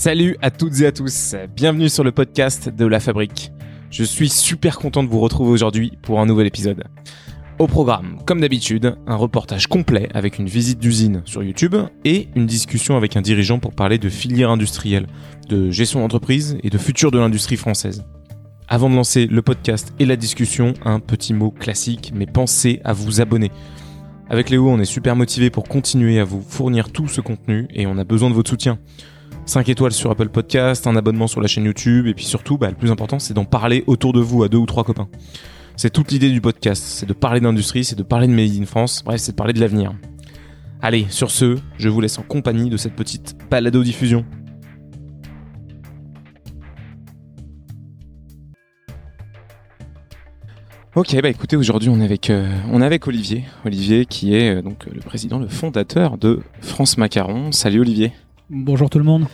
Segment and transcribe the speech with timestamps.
[0.00, 3.52] Salut à toutes et à tous, bienvenue sur le podcast de La Fabrique.
[3.90, 6.84] Je suis super content de vous retrouver aujourd'hui pour un nouvel épisode.
[7.58, 11.76] Au programme, comme d'habitude, un reportage complet avec une visite d'usine sur YouTube
[12.06, 15.06] et une discussion avec un dirigeant pour parler de filière industrielle,
[15.50, 18.06] de gestion d'entreprise et de futur de l'industrie française.
[18.68, 22.94] Avant de lancer le podcast et la discussion, un petit mot classique, mais pensez à
[22.94, 23.50] vous abonner.
[24.30, 27.86] Avec Léo, on est super motivé pour continuer à vous fournir tout ce contenu et
[27.86, 28.78] on a besoin de votre soutien.
[29.46, 32.68] 5 étoiles sur Apple Podcast, un abonnement sur la chaîne YouTube, et puis surtout, bah,
[32.68, 35.08] le plus important, c'est d'en parler autour de vous à deux ou trois copains.
[35.76, 38.66] C'est toute l'idée du podcast, c'est de parler d'industrie, c'est de parler de Made in
[38.66, 39.92] France, bref, c'est de parler de l'avenir.
[40.82, 44.24] Allez, sur ce, je vous laisse en compagnie de cette petite balado-diffusion.
[50.96, 54.56] Ok, bah écoutez, aujourd'hui on est avec euh, on est avec Olivier, Olivier qui est
[54.56, 57.52] euh, donc le président, le fondateur de France Macaron.
[57.52, 58.12] Salut Olivier.
[58.50, 59.26] Bonjour tout le monde.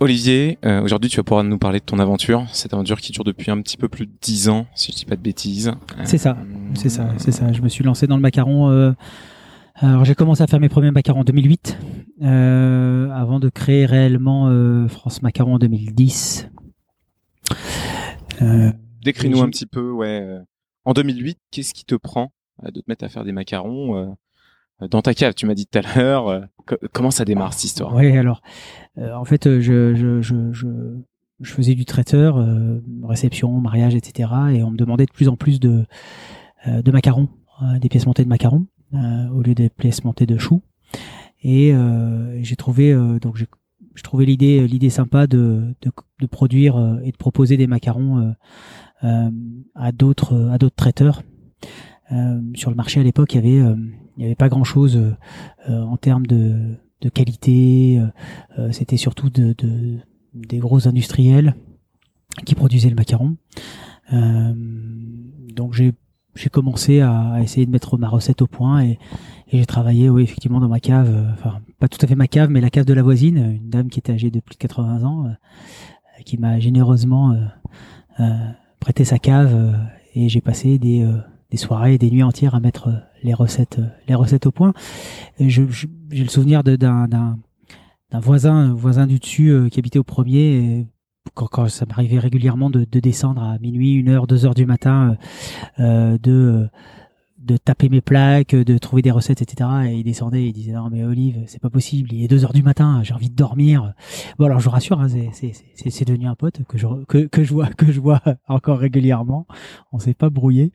[0.00, 3.24] Olivier, euh, aujourd'hui tu vas pouvoir nous parler de ton aventure, cette aventure qui dure
[3.24, 5.72] depuis un petit peu plus de 10 ans, si je dis pas de bêtises.
[6.04, 6.36] C'est ça,
[6.74, 7.52] c'est ça, c'est ça.
[7.52, 8.94] Je me suis lancé dans le macaron.
[9.76, 11.78] alors j'ai commencé à faire mes premiers macarons en 2008,
[12.22, 14.48] avant de créer réellement
[14.88, 16.48] France Macaron en 2010.
[19.02, 20.42] Décris-nous un petit peu, ouais
[20.84, 22.32] en 2008, qu'est-ce qui te prend
[22.64, 24.06] euh, de te mettre à faire des macarons euh,
[24.90, 26.28] dans ta cave Tu m'as dit tout à l'heure.
[26.28, 26.40] Euh,
[26.92, 27.94] comment ça démarre cette histoire?
[27.94, 28.42] Oui, alors,
[28.98, 32.36] en fait, je, je, je, je, faisais du traiteur,
[33.02, 34.30] réception, mariage, etc.
[34.52, 35.84] Et on me demandait de plus en plus de,
[36.66, 37.28] de macarons,
[37.80, 40.62] des pièces montées de macarons, au lieu des pièces montées de choux.
[41.42, 41.74] Et
[42.40, 43.46] j'ai trouvé, donc j'ai
[43.94, 48.34] je trouvais l'idée l'idée sympa de, de, de, produire et de proposer des macarons
[49.04, 49.30] euh,
[49.74, 51.22] à d'autres à d'autres traiteurs.
[52.12, 53.74] Euh, sur le marché à l'époque, il y avait euh,
[54.18, 55.00] n'y avait pas grand chose
[55.68, 58.00] en termes de, de qualité.
[58.70, 59.98] C'était surtout de, de,
[60.34, 61.54] des gros industriels
[62.44, 63.36] qui produisaient le macaron.
[64.12, 65.94] donc j'ai
[66.50, 68.98] commencé à, essayer de mettre ma recette au point et,
[69.48, 72.48] et j'ai travaillé oui effectivement dans ma cave enfin pas tout à fait ma cave
[72.50, 75.04] mais la cave de la voisine une dame qui était âgée de plus de 80
[75.04, 75.34] ans
[76.24, 77.36] qui m'a généreusement
[78.82, 79.72] prêté sa cave euh,
[80.14, 81.16] et j'ai passé des, euh,
[81.50, 84.72] des soirées, des nuits entières à mettre euh, les recettes, les recettes au point.
[85.38, 85.66] j'ai
[86.10, 87.38] le souvenir d'un
[88.12, 90.86] voisin, voisin du dessus qui habitait au premier.
[91.34, 94.66] quand, quand, ça m'arrivait régulièrement de, de, descendre à minuit, une heure, deux heures du
[94.66, 95.16] matin,
[95.80, 96.68] euh, de
[97.42, 99.68] de taper mes plaques, de trouver des recettes, etc.
[99.86, 102.52] Et il descendait, il disait non mais Olive, c'est pas possible, il est 2 heures
[102.52, 103.94] du matin, j'ai envie de dormir.
[104.38, 107.52] Bon alors je vous rassure, hein, c'est devenu un pote que je que, que je
[107.52, 109.46] vois que je vois encore régulièrement.
[109.92, 110.72] On s'est pas brouillé.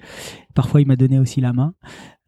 [0.53, 1.73] Parfois il m'a donné aussi la main.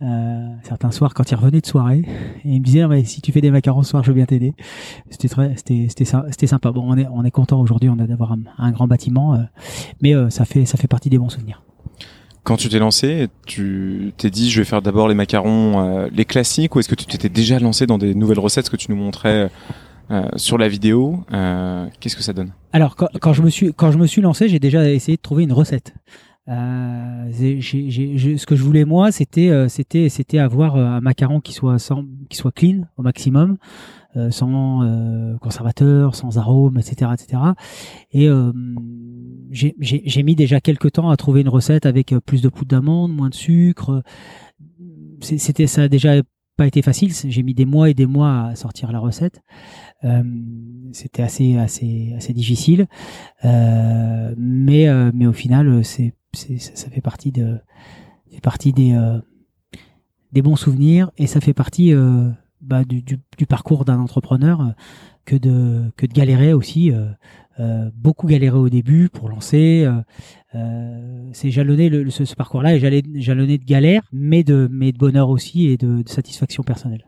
[0.02, 2.06] Euh, certains soirs quand il revenait de soirée
[2.46, 4.26] et il me disait mais si tu fais des macarons ce soir je veux bien
[4.26, 4.54] t'aider
[5.10, 8.34] c'était très c'était c'était sympa bon on est on est content aujourd'hui on a d'avoir
[8.58, 9.44] un, grand bâtiment euh,
[10.02, 11.62] mais euh, ça fait ça fait partie des bons souvenirs
[12.44, 16.26] quand tu t'es lancé, tu t'es dit je vais faire d'abord les macarons, euh, les
[16.26, 18.98] classiques, ou est-ce que tu t'étais déjà lancé dans des nouvelles recettes que tu nous
[18.98, 19.52] montrais
[20.12, 22.52] euh, sur la vidéo euh, Qu'est-ce que ça donne?
[22.74, 25.44] Alors quand, je me suis quand je me suis lancé, j'ai déjà essayé de trouver
[25.44, 25.94] une recette.
[26.48, 32.38] ce que je voulais moi, c'était c'était c'était avoir un macaron qui soit sans, qui
[32.38, 33.58] soit clean au maximum.
[34.18, 37.44] Euh, sans euh, conservateur, sans arôme, etc., etc.
[38.12, 38.52] Et euh,
[39.52, 43.30] j'ai mis déjà quelques temps à trouver une recette avec plus de poudre d'amande, moins
[43.30, 44.02] de sucre.
[45.22, 46.24] C'était ça a déjà
[46.58, 47.14] pas été facile.
[47.14, 49.44] J'ai mis des mois et des mois à sortir la recette.
[50.04, 50.24] Euh,
[50.92, 52.88] c'était assez assez assez difficile,
[53.46, 57.60] euh, mais mais au final, c'est ça fait partie de
[58.32, 58.98] fait partie des
[60.32, 61.94] des bons souvenirs et ça fait partie
[62.70, 64.72] bah, du, parcours d'un entrepreneur euh,
[65.26, 66.92] que de, que de galérer aussi.
[66.92, 67.08] Euh,
[67.60, 69.86] euh, beaucoup galérer au début pour lancer.
[71.34, 75.68] C'est jalonné le, ce, parcours-là et jalonné de galères, mais de, mais de bonheur aussi
[75.68, 77.06] et de, satisfaction personnelle.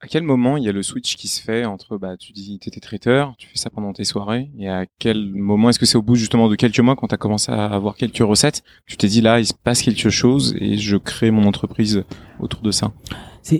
[0.00, 2.60] À quel moment il y a le switch qui se fait entre, bah, tu dis,
[2.60, 5.86] tu étais traiteur, tu fais ça pendant tes soirées, et à quel moment, est-ce que
[5.86, 8.62] c'est au bout justement de quelques mois quand tu as commencé à avoir quelques recettes,
[8.86, 12.04] tu t'es dit là, il se passe quelque chose et je crée mon entreprise
[12.38, 12.92] autour de ça?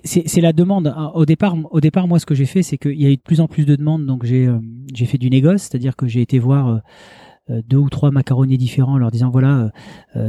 [0.05, 0.93] C'est la demande.
[0.95, 3.17] Ah, au départ, au départ, moi, ce que j'ai fait, c'est qu'il y a eu
[3.17, 4.59] de plus en plus de demandes, donc j'ai euh,
[4.95, 6.79] j'ai fait du négoce, c'est-à-dire que j'ai été voir euh,
[7.51, 9.71] euh, deux ou trois macaronniers différents en leur disant voilà,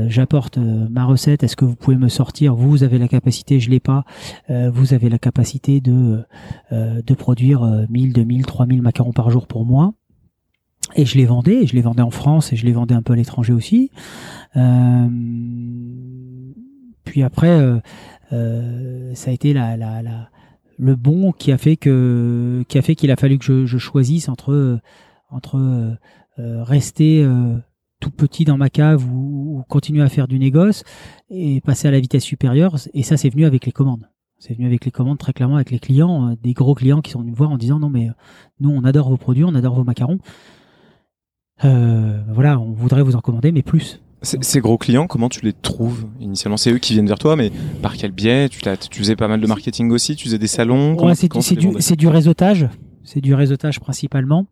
[0.07, 2.55] j'apporte ma recette, est-ce que vous pouvez me sortir?
[2.55, 4.05] Vous avez la capacité, je l'ai pas.
[4.49, 6.23] vous avez la capacité de
[6.71, 9.93] de produire 1000, 2000, 3000 macarons par jour pour moi.
[10.95, 13.13] Et je les vendais, je les vendais en France et je les vendais un peu
[13.13, 13.91] à l'étranger aussi.
[17.03, 17.81] puis après,
[18.29, 20.29] ça a été la, la, la,
[20.77, 23.77] le bon qui a fait que qui a fait qu'il a fallu que je, je
[23.77, 24.79] choisisse entre
[25.29, 25.97] entre
[26.37, 27.25] rester
[27.99, 30.83] tout petit dans ma cave ou, continuer à faire du négoce
[31.29, 32.75] et passer à la vitesse supérieure.
[32.93, 34.09] Et ça, c'est venu avec les commandes.
[34.37, 37.19] C'est venu avec les commandes très clairement avec les clients, des gros clients qui sont
[37.19, 38.07] venus me voir en disant non mais
[38.61, 40.19] nous on adore vos produits, on adore vos macarons.
[41.61, 44.01] voilà, on voudrait vous en commander, mais plus.
[44.21, 46.57] Ces gros clients, comment tu les trouves initialement?
[46.57, 47.51] C'est eux qui viennent vers toi, mais
[47.81, 48.49] par quel biais?
[48.49, 52.07] Tu, tu faisais pas mal de marketing aussi Tu faisais des salons C'est du, du,
[52.07, 52.67] réseautage.
[53.03, 54.45] C'est du réseautage principalement.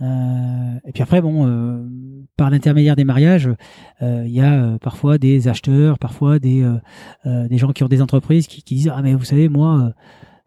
[0.00, 1.84] Euh, et puis après, bon, euh,
[2.36, 3.48] par l'intermédiaire des mariages,
[4.02, 6.64] euh, il y a parfois des acheteurs, parfois des,
[7.24, 9.92] des gens qui ont des entreprises qui, qui disent Ah, mais vous savez, moi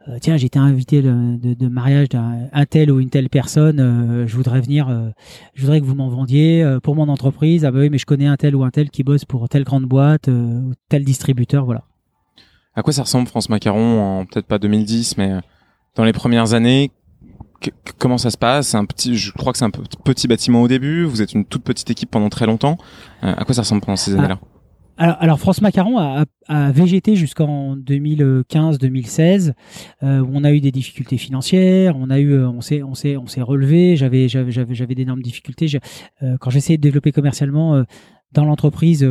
[0.08, 4.36] euh, tiens, j'ai été invité de, mariage d'un tel ou une telle personne, euh, je
[4.36, 5.10] voudrais venir, euh,
[5.56, 7.66] je voudrais que vous m'en vendiez pour mon entreprise.
[7.66, 9.64] Ah bah oui, mais je connais un tel ou un tel qui bosse pour telle
[9.64, 11.84] grande boîte ou tel distributeur, voilà.
[12.76, 15.40] À quoi ça ressemble France Macaron en peut-être pas 2010, mais
[15.96, 16.92] dans les premières années
[17.98, 18.76] Comment ça se passe?
[18.76, 21.04] Un petit, Je crois que c'est un petit bâtiment au début.
[21.04, 22.78] Vous êtes une toute petite équipe pendant très longtemps.
[23.24, 24.38] à quoi ça ressemble pendant ces années-là?
[24.98, 29.54] Alors, France Macaron a, a végété jusqu'en 2015-2016.
[30.04, 33.18] Euh, on a eu des difficultés financières, on a eu, euh, on s'est, on s'est,
[33.18, 33.98] on s'est relevé.
[33.98, 35.68] J'avais, j'avais, j'avais d'énormes difficultés.
[36.24, 37.84] Euh, quand j'essayais de développer commercialement
[38.32, 39.04] dans l'entreprise,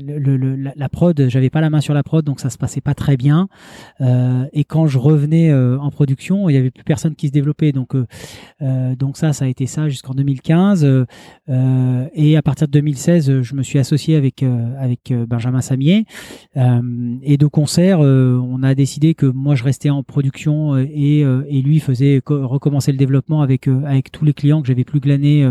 [0.00, 3.16] la, prod, j'avais pas la main sur la prod, donc ça se passait pas très
[3.16, 3.48] bien.
[4.00, 7.32] Euh, et quand je revenais euh, en production, il y avait plus personne qui se
[7.32, 7.72] développait.
[7.72, 11.06] Donc, euh, donc ça, ça a été ça jusqu'en 2015.
[11.48, 14.42] et à partir de 2016, je me suis associé avec
[14.78, 16.04] avec Benjamin Samier.
[16.56, 21.80] et de concert, on a décidé que moi je restais en production et, et lui
[21.80, 25.50] faisait recommencer le développement avec avec tous les clients que j'avais plus glanés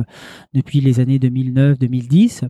[0.54, 2.48] depuis les années 2009-2010.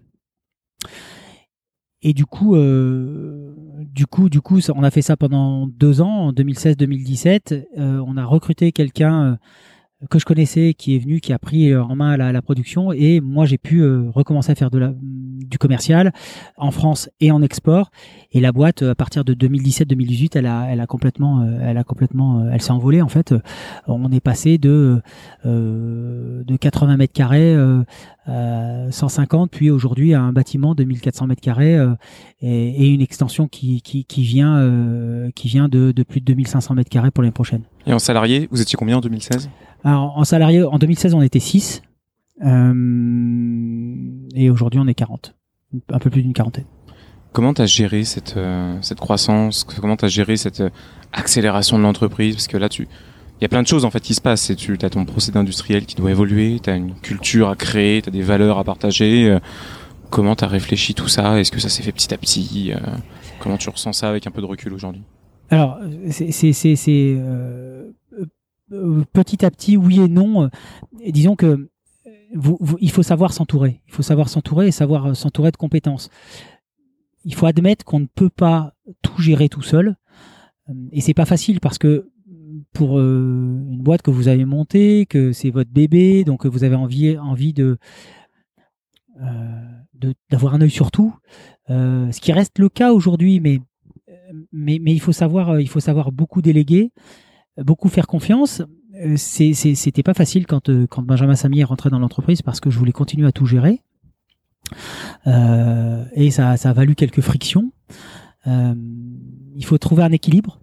[2.01, 3.53] Et du coup, euh,
[3.83, 7.65] du coup, du coup, on a fait ça pendant deux ans, en 2016-2017.
[7.77, 9.35] Euh, on a recruté quelqu'un euh,
[10.09, 13.19] que je connaissais, qui est venu, qui a pris en main la, la production, et
[13.19, 16.13] moi j'ai pu euh, recommencer à faire de la, du commercial
[16.57, 17.91] en France et en export.
[18.31, 21.83] Et la boîte, à partir de 2017-2018, elle a, elle a complètement, euh, elle a
[21.83, 23.33] complètement, euh, elle s'est envolée en fait.
[23.87, 25.01] On est passé de
[25.43, 27.55] de 80 mètres carrés
[28.25, 31.77] à 150, puis aujourd'hui à un bâtiment de 1400 mètres carrés
[32.41, 36.75] et, et, une extension qui, qui, qui vient qui vient de, de plus de 2500
[36.75, 37.63] mètres carrés pour l'année prochaine.
[37.87, 39.49] Et en salarié, vous étiez combien en 2016
[39.83, 41.81] alors, en salarié, en 2016, on était 6.
[42.45, 43.93] Euh,
[44.35, 45.35] et aujourd'hui, on est 40.
[45.91, 46.65] Un peu plus d'une quarantaine.
[47.31, 49.63] Comment tu as géré cette, euh, cette croissance?
[49.63, 50.69] Comment tu as géré cette euh,
[51.13, 52.35] accélération de l'entreprise?
[52.35, 52.83] Parce que là, tu...
[52.83, 54.51] il y a plein de choses en fait qui se passent.
[54.57, 58.09] Tu as ton procédé industriel qui doit évoluer, tu as une culture à créer, tu
[58.09, 59.37] as des valeurs à partager.
[60.09, 61.39] comment tu as réfléchi tout ça?
[61.39, 62.73] Est-ce que ça s'est fait petit à petit
[63.39, 65.03] Comment tu ressens ça avec un peu de recul aujourd'hui?
[65.51, 65.79] Alors,
[66.11, 66.53] c'est
[66.87, 67.68] euh,
[69.13, 70.43] petit à petit, oui et non.
[70.43, 70.47] Euh,
[71.07, 71.69] disons que
[72.33, 73.81] vous, il faut savoir s'entourer.
[73.87, 76.09] Il faut savoir s'entourer et savoir euh, s'entourer de compétences.
[77.25, 79.95] Il faut admettre qu'on ne peut pas tout gérer tout seul.
[80.91, 82.09] Et c'est pas facile parce que
[82.73, 87.53] pour une boîte que vous avez montée, que c'est votre bébé, donc vous avez envie,
[87.53, 87.77] de
[90.29, 91.13] d'avoir un œil sur tout.
[91.67, 93.59] ce qui reste le cas aujourd'hui, mais,
[94.53, 96.91] mais, mais il faut savoir il faut savoir beaucoup déléguer
[97.63, 98.61] beaucoup faire confiance.
[98.95, 102.69] Euh, c'était pas facile quand, euh, quand Benjamin Samy est rentré dans l'entreprise parce que
[102.69, 103.81] je voulais continuer à tout gérer.
[105.27, 107.71] Euh, et ça, a valu quelques frictions.
[108.45, 110.59] il faut trouver un équilibre.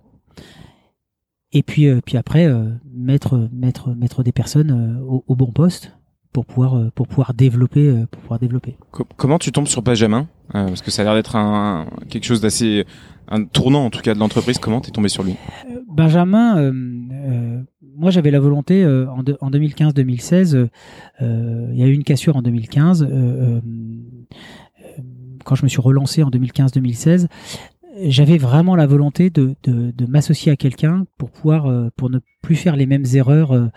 [1.53, 2.53] Et puis, après,
[2.93, 5.93] mettre, des personnes au, bon poste
[6.37, 7.91] pour pouvoir, pour pouvoir développer.
[8.11, 8.77] Pour pouvoir développer.
[9.17, 10.29] Comment tu tombes sur Benjamin?
[10.53, 12.85] Parce que ça a l'air d'être un, quelque chose d'assez
[13.29, 14.59] un tournant en tout cas de l'entreprise.
[14.59, 15.37] Comment t'es tombé sur lui?
[15.71, 16.73] Euh, Benjamin, euh,
[17.11, 17.63] euh,
[17.97, 20.69] moi j'avais la volonté en, en 2015-2016.
[21.23, 23.09] Il y a eu une cassure en 2015.
[25.43, 27.29] quand je me suis relancé en 2015-2016,
[28.05, 32.57] j'avais vraiment la volonté de, de, de m'associer à quelqu'un pour pouvoir, pour ne plus
[32.57, 33.71] faire les mêmes erreurs.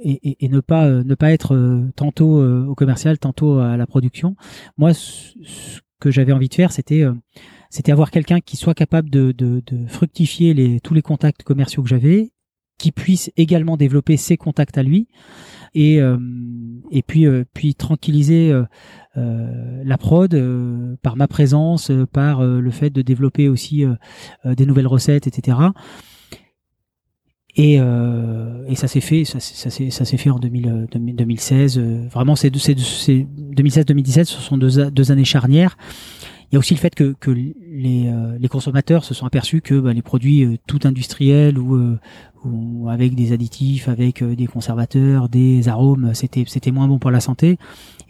[0.00, 4.36] Et, et, et, ne pas ne pas être tantôt au commercial, tantôt à la production.
[4.76, 7.04] Moi, ce que j'avais envie de faire, c'était
[7.70, 11.82] c'était avoir quelqu'un qui soit capable de, de, de fructifier les, tous les contacts commerciaux
[11.82, 12.30] que j'avais,
[12.78, 15.08] qui puisse également développer ses contacts à lui
[15.74, 16.16] et euh,
[16.90, 18.64] et puis euh, puis tranquilliser euh,
[19.16, 20.34] euh la prod
[21.02, 23.84] par ma présence, par le fait de développer aussi
[24.44, 25.58] des nouvelles recettes, etc.
[27.58, 27.74] Et,
[28.68, 31.78] et ça s'est fait, ça, ça ça s'est fait en 2000, 2016.
[32.10, 35.76] vraiment, c'est 2016-2017, ce sont deux, deux années charnières
[36.50, 37.54] il y a aussi le fait que, que les,
[38.38, 41.98] les consommateurs se sont aperçus que bah, les produits tout industriels ou,
[42.44, 47.20] ou avec des additifs, avec des conservateurs, des arômes, c'était c'était moins bon pour la
[47.20, 47.58] santé.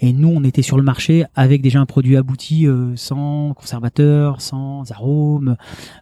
[0.00, 4.90] Et nous, on était sur le marché avec déjà un produit abouti, sans conservateurs, sans
[4.92, 5.56] arômes,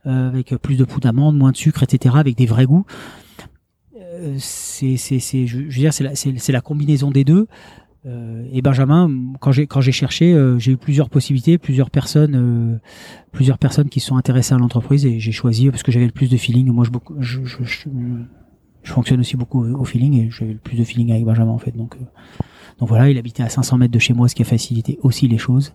[0.04, 2.84] avec plus de poudre d'amande, moins de sucre, etc., avec des vrais goûts.
[4.38, 7.46] c'est c'est c'est je, veux dire c'est la c'est la combinaison des deux.
[8.06, 9.10] Euh, et Benjamin,
[9.40, 12.78] quand j'ai quand j'ai cherché, euh, j'ai eu plusieurs possibilités, plusieurs personnes, euh,
[13.32, 16.12] plusieurs personnes qui se sont intéressées à l'entreprise et j'ai choisi parce que j'avais le
[16.12, 16.70] plus de feeling.
[16.70, 16.84] Moi,
[17.20, 17.88] je, je, je,
[18.82, 21.58] je fonctionne aussi beaucoup au feeling et j'avais le plus de feeling avec Benjamin en
[21.58, 21.76] fait.
[21.76, 21.96] Donc
[22.78, 25.26] donc voilà, il habitait à 500 mètres de chez moi, ce qui a facilité aussi
[25.28, 25.72] les choses.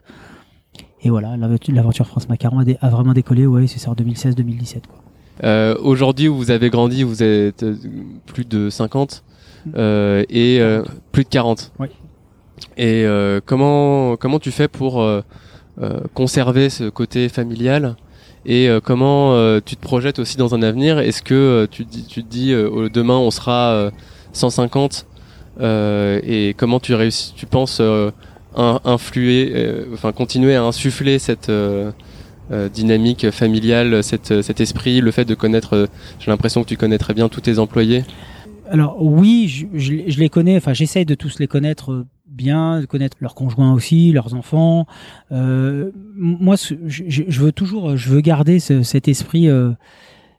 [1.01, 5.03] Et voilà, l'aventure France Macaron a, a, vraiment décollé, ouais, c'est ça en 2016-2017 quoi.
[5.43, 7.65] Euh, Aujourd'hui, vous avez grandi, vous êtes
[8.27, 9.23] plus de 50
[9.75, 11.71] euh, et euh, plus de 40.
[11.79, 11.87] Oui.
[12.77, 15.21] Et euh, comment comment tu fais pour euh,
[15.81, 17.95] euh, conserver ce côté familial
[18.43, 20.97] et comment tu te projettes aussi dans un avenir?
[20.97, 22.51] Est-ce que tu, tu te dis
[22.91, 23.91] demain on sera
[24.33, 25.05] 150
[25.61, 27.79] et comment tu réussis Tu penses
[28.55, 31.51] influer, enfin continuer à insuffler cette
[32.73, 35.87] dynamique familiale, cette, cet esprit, le fait de connaître,
[36.17, 38.03] j'ai l'impression que tu connais très bien tous tes employés?
[38.71, 39.67] Alors oui, je,
[40.07, 44.11] je les connais, enfin j'essaye de tous les connaître bien, de connaître leurs conjoints aussi,
[44.11, 44.85] leurs enfants.
[45.31, 49.71] Euh, moi, je, veux toujours, je veux garder ce, cet esprit, euh,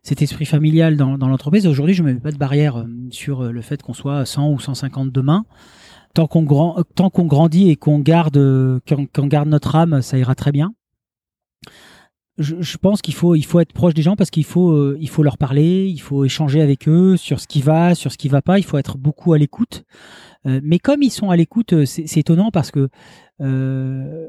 [0.02, 1.66] cet esprit familial dans, dans l'entreprise.
[1.66, 4.58] Aujourd'hui, je ne mets pas de barrière euh, sur le fait qu'on soit 100 ou
[4.58, 5.44] 150 demain.
[6.14, 8.38] Tant qu'on grand, tant qu'on grandit et qu'on garde,
[8.86, 10.74] qu'on garde notre âme, ça ira très bien.
[12.38, 15.22] Je, pense qu'il faut, il faut être proche des gens parce qu'il faut, il faut
[15.22, 18.42] leur parler, il faut échanger avec eux sur ce qui va, sur ce qui va
[18.42, 18.58] pas.
[18.58, 19.84] Il faut être beaucoup à l'écoute.
[20.46, 22.88] Euh, mais comme ils sont à l'écoute, euh, c'est étonnant parce que
[23.40, 24.26] euh,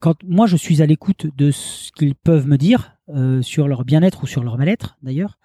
[0.00, 2.90] quand moi je suis à l'écoute de ce qu'ils peuvent me dire
[3.42, 5.36] sur leur bien-être ou sur leur mal-être d'ailleurs,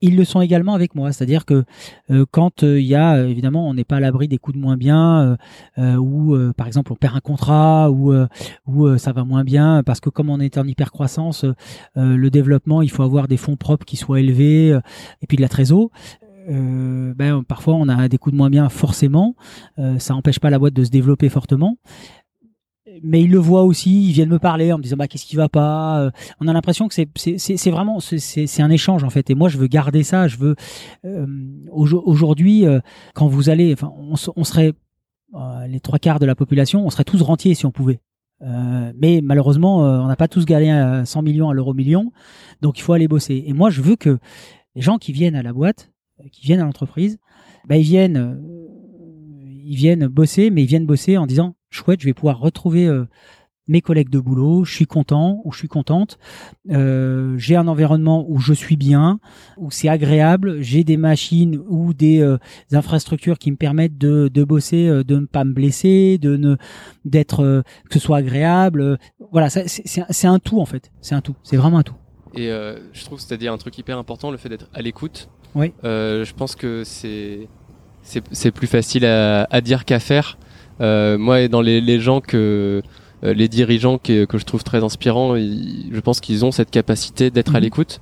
[0.00, 1.12] ils le sont également avec moi.
[1.12, 1.64] C'est-à-dire que
[2.30, 5.36] quand il y a évidemment on n'est pas à l'abri des coups de moins bien
[5.76, 8.14] ou par exemple on perd un contrat ou
[8.66, 11.44] ou ça va moins bien parce que comme on est en hyper croissance,
[11.96, 14.70] le développement il faut avoir des fonds propres qui soient élevés
[15.20, 15.90] et puis de la trésor.
[16.48, 19.36] Euh, ben, parfois on a des coups de moins bien forcément.
[19.78, 21.78] Euh, ça n'empêche pas la boîte de se développer fortement.
[23.02, 25.36] Mais ils le voient aussi, ils viennent me parler en me disant bah qu'est-ce qui
[25.36, 26.00] va pas.
[26.00, 29.30] Euh, on a l'impression que c'est vraiment c'est un échange en fait.
[29.30, 30.28] Et moi je veux garder ça.
[30.28, 30.56] Je veux
[31.70, 32.66] aujourd'hui
[33.14, 34.74] quand vous allez, enfin on, serait
[35.68, 38.00] les trois quarts de la population, on serait tous rentiers si on pouvait.
[38.40, 42.12] mais malheureusement, on n'a pas tous gagné à 100 millions à l'euro million,
[42.60, 43.44] donc il faut aller bosser.
[43.46, 44.18] Et moi, je veux que
[44.74, 45.91] les gens qui viennent à la boîte,
[46.30, 47.18] qui viennent à l'entreprise,
[47.66, 48.34] bah, ils viennent, euh,
[49.64, 53.04] ils viennent bosser, mais ils viennent bosser en disant chouette, je vais pouvoir retrouver euh,
[53.68, 56.18] mes collègues de boulot, je suis content ou je suis contente,
[56.70, 59.20] euh, j'ai un environnement où je suis bien,
[59.56, 62.28] où c'est agréable, j'ai des machines ou des,
[62.72, 66.56] infrastructures qui me permettent de, de bosser, de ne pas me blesser, de ne
[67.04, 68.98] d'être que ce soit agréable.
[69.30, 71.96] voilà, c'est un tout en fait, c'est un tout, c'est vraiment un tout.
[72.34, 75.72] Et je trouve c'est-à-dire un truc hyper important, le fait d'être à l'écoute oui.
[75.84, 77.48] Euh, je pense que c'est
[78.32, 80.36] c'est plus facile à, à dire qu'à faire.
[80.80, 82.82] Euh, moi, dans les, les gens que
[83.24, 87.30] euh, les dirigeants que, que je trouve très inspirants, je pense qu'ils ont cette capacité
[87.30, 87.64] d'être à mhm.
[87.64, 88.00] l'écoute.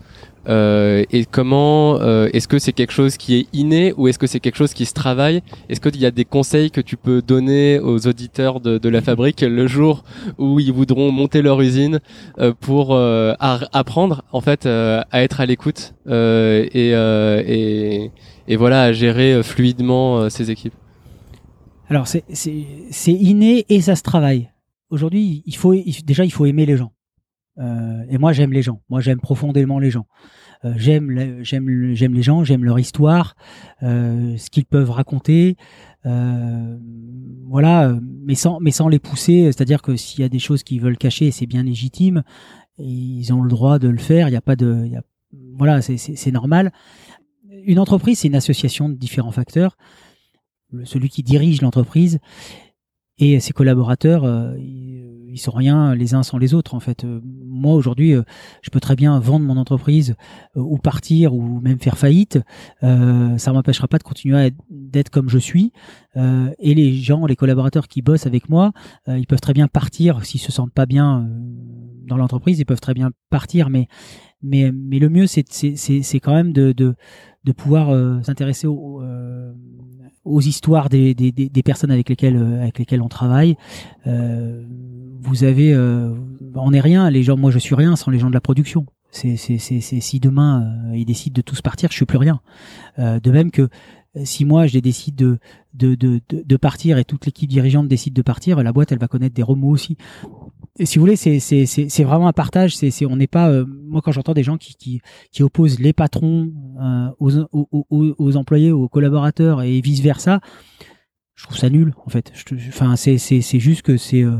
[0.48, 4.26] Euh, et comment euh, est-ce que c'est quelque chose qui est inné ou est-ce que
[4.26, 5.42] c'est quelque chose qui se travaille?
[5.68, 9.02] Est-ce qu'il y a des conseils que tu peux donner aux auditeurs de, de la
[9.02, 10.02] fabrique le jour
[10.38, 12.00] où ils voudront monter leur usine
[12.38, 18.10] euh, pour euh, apprendre en fait à être à l'écoute et, et,
[18.48, 20.74] et voilà à gérer fluidement ces équipes?
[21.88, 24.48] Alors c'est c'est inné et ça se travaille.
[24.90, 26.92] Aujourd'hui, il faut déjà il faut aimer les gens.
[27.60, 28.82] Euh, et moi, j'aime les gens.
[28.88, 30.06] Moi, j'aime profondément les gens.
[30.64, 32.44] Euh, j'aime, j'aime, j'aime les gens.
[32.44, 33.36] J'aime leur histoire,
[33.82, 35.56] euh, ce qu'ils peuvent raconter.
[36.04, 39.44] voilà, mais sans, mais sans les pousser.
[39.46, 42.22] C'est-à-dire que s'il y a des choses qu'ils veulent cacher, c'est bien légitime.
[42.78, 44.28] Ils ont le droit de le faire.
[44.28, 45.02] Il n'y a pas de, y a,
[45.56, 46.72] voilà, c'est, c'est, normal.
[47.64, 49.76] Une entreprise, c'est une association de différents facteurs.
[50.84, 52.20] Celui qui dirige l'entreprise
[53.18, 54.24] et ses collaborateurs,
[55.32, 57.04] ils sont rien les uns sans les autres en fait.
[57.04, 57.20] Euh,
[57.60, 58.22] moi aujourd'hui, euh,
[58.62, 60.14] je peux très bien vendre mon entreprise
[60.56, 62.40] euh, ou partir ou même faire faillite.
[62.82, 65.72] Euh, ça m'empêchera pas de continuer d'être comme je suis.
[66.16, 68.72] et les gens, les collaborateurs qui bossent avec moi,
[69.06, 71.28] ils peuvent très bien partir s'ils se sentent pas bien
[72.06, 72.58] dans l'entreprise.
[72.58, 73.88] Ils peuvent très bien partir, mais
[74.42, 79.02] mais le mieux c'est c'est quand même de de pouvoir s'intéresser aux,
[80.24, 83.56] aux histoires des, des, des, personnes avec lesquelles avec lesquelles on travaille
[85.20, 85.76] vous avez,
[86.54, 87.10] on n'est rien.
[87.10, 88.86] Les gens, moi, je suis rien sans les gens de la production.
[89.12, 92.40] C'est, c'est, c'est, si demain ils décident de tous partir, je suis plus rien.
[92.98, 93.68] de même que
[94.24, 95.38] si moi je décide de,
[95.74, 99.08] de, de, de, partir et toute l'équipe dirigeante décide de partir, la boîte elle va
[99.08, 99.96] connaître des remous aussi.
[100.82, 102.76] Si vous voulez, c'est, c'est, c'est, vraiment un partage.
[102.76, 103.50] C'est, on n'est pas.
[103.50, 106.50] Euh, moi, quand j'entends des gens qui, qui, qui opposent les patrons
[106.80, 110.40] euh, aux, aux, aux, employés, aux collaborateurs et vice versa,
[111.34, 111.92] je trouve ça nul.
[112.06, 112.32] En fait,
[112.68, 114.38] enfin, c'est, c'est, c'est juste que c'est euh,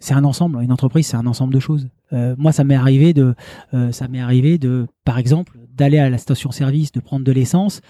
[0.00, 0.62] c'est un ensemble.
[0.62, 1.88] Une entreprise, c'est un ensemble de choses.
[2.12, 3.34] moi, ça m'est arrivé de,
[3.90, 7.80] ça m'est arrivé de, par exemple, d'aller à la station-service, de prendre de l'essence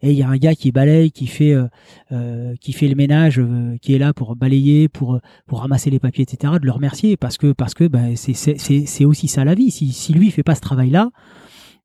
[0.00, 1.66] et il y a un gars qui balaye, qui fait, euh,
[2.12, 5.98] euh, qui fait le ménage, euh, qui est là pour balayer, pour, pour ramasser les
[5.98, 9.70] papiers, etc., de le remercier parce que, parce que bah, c'est aussi ça la vie.
[9.70, 11.10] Si, si lui fait pas ce travail-là,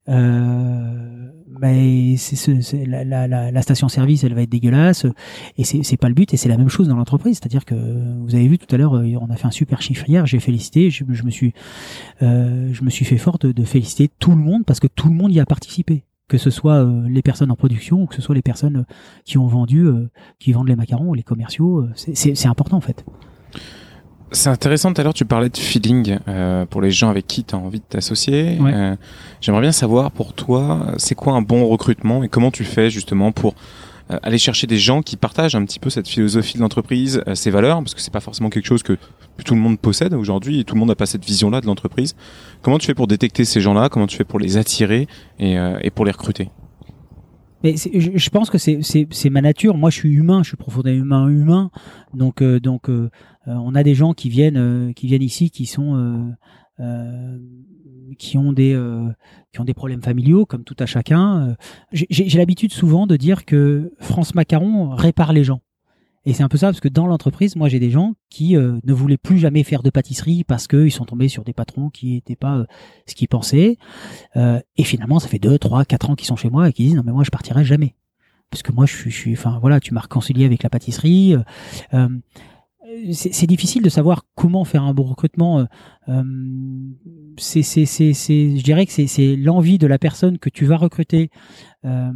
[0.08, 1.30] euh,
[1.60, 5.06] mais c'est ce, la, la, la, station-service, elle va être dégueulasse
[5.56, 7.38] et c'est pas le but et c'est la même chose dans l'entreprise.
[7.38, 10.26] C'est-à-dire que vous avez vu tout à l'heure, on a fait un super chiffre hier.
[10.26, 11.54] J'ai félicité, je, je, me suis,
[12.22, 15.08] euh, je me suis fait fort de, de, féliciter tout le monde parce que tout
[15.08, 18.14] le monde y a participé que ce soit euh, les personnes en production ou que
[18.14, 18.94] ce soit les personnes euh,
[19.24, 21.86] qui ont vendu, euh, qui vendent les macarons les commerciaux.
[21.94, 23.04] C'est important en fait.
[24.34, 26.18] C'est intéressant, tout à l'heure tu parlais de feeling
[26.68, 28.58] pour les gens avec qui tu as envie de t'associer.
[29.40, 33.32] J'aimerais bien savoir pour toi, c'est quoi un bon recrutement et comment tu fais justement
[33.32, 33.54] pour
[34.10, 37.34] euh, aller chercher des gens qui partagent un petit peu cette philosophie de l'entreprise, euh,
[37.34, 38.98] ces valeurs, parce que c'est pas forcément quelque chose que
[39.46, 42.14] tout le monde possède aujourd'hui et tout le monde n'a pas cette vision-là de l'entreprise.
[42.60, 43.88] Comment tu fais pour détecter ces gens-là?
[43.88, 46.50] Comment tu fais pour les attirer et, euh, et pour les recruter?
[47.64, 49.76] Mais je, pense que c'est ma nature.
[49.76, 51.70] Moi, je suis humain, je suis profondément humain, humain.
[52.12, 52.88] Donc, donc,
[53.46, 56.34] on a des gens qui viennent, qui viennent ici, qui sont
[58.18, 59.10] qui ont des euh,
[59.52, 61.48] qui ont des problèmes familiaux comme tout à chacun.
[61.48, 61.54] Euh,
[61.92, 65.60] j'ai l'habitude souvent de dire que France Macaron répare les gens.
[66.26, 68.78] Et c'est un peu ça parce que dans l'entreprise, moi j'ai des gens qui euh,
[68.84, 72.12] ne voulaient plus jamais faire de pâtisserie parce qu'ils sont tombés sur des patrons qui
[72.12, 72.64] n'étaient pas
[73.06, 73.76] ce qu'ils pensaient.
[74.34, 76.96] et finalement, ça fait 2, 3, 4 ans qu'ils sont chez moi et qui disent
[76.96, 77.94] non mais moi je partirai jamais.
[78.50, 81.36] Parce que moi je suis, enfin voilà, tu m'as réconcilié avec la pâtisserie
[83.12, 85.60] c'est difficile de savoir comment faire un bon recrutement.
[85.60, 85.64] Euh,
[86.08, 86.22] euh,
[87.38, 91.30] c'est, je dirais que c'est l'envie de la personne que tu vas recruter
[91.84, 92.12] euh,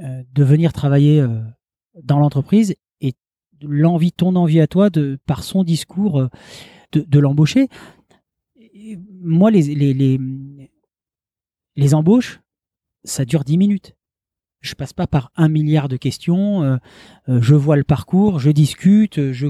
[0.00, 1.24] de venir travailler
[2.02, 2.74] dans l'entreprise
[3.62, 6.28] l'envie, ton envie à toi de par son discours
[6.92, 7.68] de, l'embaucher.
[9.20, 10.20] Moi, les, les, les,
[11.76, 12.40] les embauches,
[13.04, 13.96] ça dure 10 minutes
[14.64, 16.62] je passe pas par un milliard de questions.
[16.62, 16.76] Euh,
[17.28, 19.48] euh, je vois le parcours, je discute, je,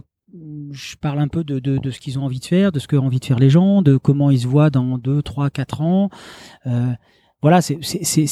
[0.70, 2.98] je parle un peu de, de, ce qu'ils ont envie de faire, de ce qu'ont
[2.98, 6.10] envie de faire les gens, de comment ils se voient dans 2, 3, 4 ans.
[6.66, 6.92] Euh,
[7.40, 7.78] voilà, c'est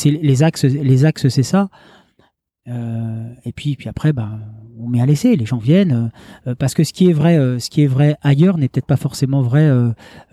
[0.05, 1.71] les axes, les axes, c'est ça.
[2.67, 4.41] Et puis, puis après, ben,
[4.83, 5.93] on met à laisser, les gens viennent
[6.47, 8.69] euh, euh, parce que ce qui est vrai, euh, ce qui est vrai ailleurs n'est
[8.69, 9.71] peut-être pas forcément vrai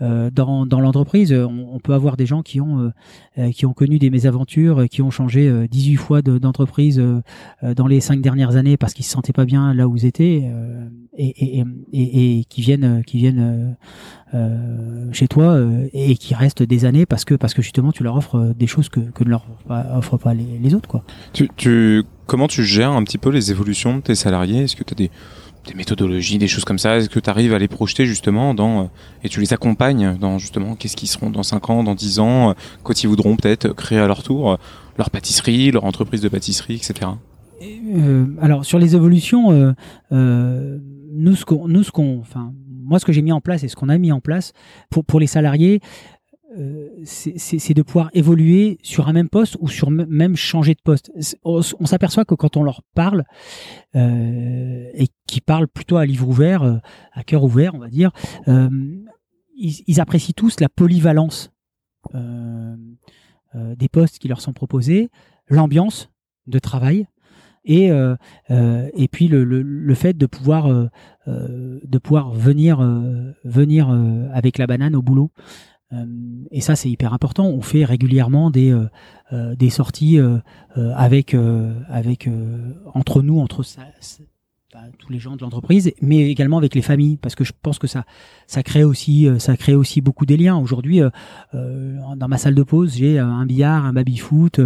[0.00, 1.32] dans, dans l'entreprise.
[1.32, 2.92] On, peut avoir des gens qui ont
[3.52, 7.02] qui ont connu des mésaventures, qui ont changé 18 fois d'entreprise
[7.62, 10.50] dans les cinq dernières années parce qu'ils se sentaient pas bien là où ils étaient
[11.16, 13.76] et, et, et, et qui viennent qui viennent
[15.12, 15.58] chez toi
[15.92, 18.88] et qui restent des années parce que parce que justement tu leur offres des choses
[18.88, 21.02] que, que ne leur offrent pas les, les autres quoi.
[21.32, 24.62] Tu, tu comment tu gères un petit peu les évolutions de tes salariés?
[24.62, 25.10] Est-ce que tu as des,
[25.74, 26.96] méthodologies, des choses comme ça?
[26.96, 28.86] Est-ce que tu arrives à les projeter justement dans, euh,
[29.24, 32.50] et tu les accompagnes dans justement qu'est-ce qu'ils seront dans 5 ans, dans 10 ans,
[32.50, 32.52] euh,
[32.84, 34.56] quand ils voudront peut-être créer à leur tour euh,
[34.96, 37.10] leur pâtisserie, leur entreprise de pâtisserie, etc.
[38.40, 39.74] alors sur les évolutions,
[40.10, 42.52] nous ce qu'on, nous ce qu'on, enfin
[42.90, 44.52] moi ce que j'ai mis en place et ce qu'on a mis en place
[44.90, 45.80] pour les salariés,
[46.58, 51.12] euh, c'est de pouvoir évoluer sur un même poste ou sur même changer de poste.
[51.44, 53.24] On, s'aperçoit que quand on leur parle
[53.94, 56.78] euh, et qui parlent plutôt à livre ouvert, euh,
[57.12, 58.10] à cœur ouvert, on va dire,
[59.54, 61.52] ils, apprécient tous la polyvalence
[62.14, 65.10] des postes qui leur sont proposés,
[65.48, 66.10] l'ambiance
[66.48, 67.06] de travail
[67.70, 67.90] et
[68.96, 70.68] et puis le, le, fait de pouvoir
[71.26, 72.80] de pouvoir venir
[73.44, 73.90] venir
[74.32, 75.30] avec la banane au boulot
[75.92, 76.04] euh,
[76.50, 77.46] et ça, c'est hyper important.
[77.46, 78.88] On fait régulièrement des, euh,
[79.32, 80.18] euh, des sorties
[80.76, 81.34] avec,
[81.88, 82.28] avec
[82.94, 83.62] entre nous, entre
[84.72, 87.78] ça, tous les gens de l'entreprise, mais également avec les familles, parce que je pense
[87.78, 88.04] que ça,
[88.46, 90.56] ça crée aussi, ça crée aussi beaucoup des liens.
[90.56, 91.00] Aujourd'hui,
[91.52, 94.60] dans ma salle de pause, j'ai un billard, un baby foot,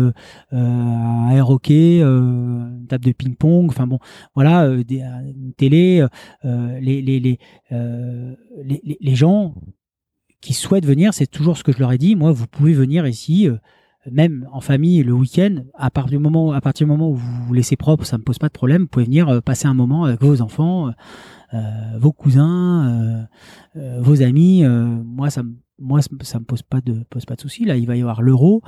[0.53, 3.67] un air hockey, une table de ping pong.
[3.69, 3.99] Enfin bon,
[4.35, 6.07] voilà, des, une télé.
[6.43, 7.38] les, les, les,
[7.71, 9.55] les, les gens
[10.45, 12.17] qui souhaitent venir, c'est toujours ce que je leur ai dit.
[12.17, 13.57] Moi, vous pouvez venir ici, euh,
[14.11, 15.57] même en famille le week-end.
[15.75, 18.23] À partir du moment, à partir du moment où vous vous laissez propre, ça me
[18.23, 18.83] pose pas de problème.
[18.83, 20.90] Vous pouvez venir euh, passer un moment avec vos enfants.
[21.99, 23.29] vos cousins,
[23.75, 24.64] vos amis.
[24.67, 27.87] moi, ça me moi ça me pose pas de pose pas de souci là il
[27.87, 28.62] va y avoir l'euro.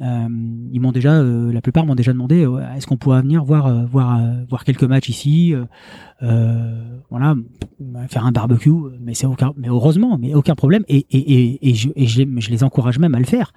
[0.00, 3.84] Euh, m'ont déjà euh, la plupart m'ont déjà demandé est-ce qu'on pourrait venir voir euh,
[3.84, 5.54] voir voir quelques matchs ici
[6.20, 7.34] voilà
[8.08, 10.84] faire un barbecue mais c'est aucun mais heureusement mais aucun problème.
[10.88, 13.52] Et et, je, les encourage même à le faire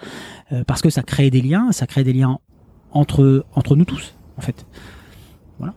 [0.68, 2.40] parce que ça crée des liens ça crée des liens
[2.92, 4.66] entre entre nous tous en fait.
[5.58, 5.74] Voilà.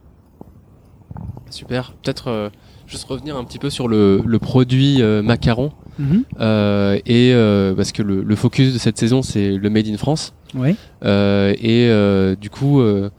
[1.50, 1.92] Super.
[2.02, 2.50] Peut-être
[2.86, 6.24] juste revenir un petit peu sur le produit macaron Mhm.
[6.40, 9.96] Euh, et euh, parce que le, le, focus de cette saison c'est le Made in
[9.96, 10.34] France.
[10.54, 10.76] Ouais.
[11.04, 13.10] Euh, et euh, du coup, euh,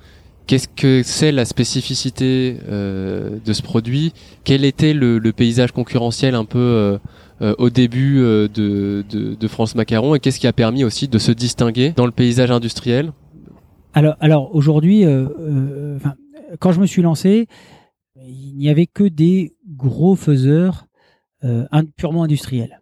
[0.48, 4.14] qu'est-ce que c'est la spécificité de ce produit?
[4.44, 7.00] Quel était le, le, paysage concurrentiel un peu
[7.42, 10.16] au début de, de, de, France Macaron?
[10.16, 13.12] Et qu'est-ce qui a permis aussi de se distinguer dans le paysage industriel?
[13.94, 15.04] Alors, alors aujourd'hui,
[16.60, 17.48] quand je me suis lancé,
[18.16, 20.89] il n'y avait que des gros faiseurs euh,
[21.96, 22.82] purement industriel.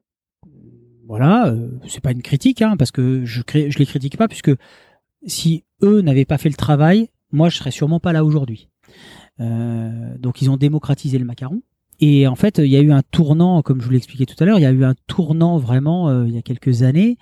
[1.07, 4.51] Voilà, euh, c'est pas une critique, hein, parce que je, je les critique pas, puisque
[5.25, 8.69] si eux n'avaient pas fait le travail, moi je serais sûrement pas là aujourd'hui.
[9.39, 11.61] Euh, donc ils ont démocratisé le macaron.
[11.99, 14.45] Et en fait, il y a eu un tournant, comme je vous l'expliquais tout à
[14.45, 17.17] l'heure, il y a eu un tournant vraiment euh, il y a quelques années